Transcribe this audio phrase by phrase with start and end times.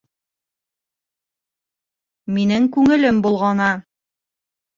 [2.37, 3.71] Минең күңелем болғана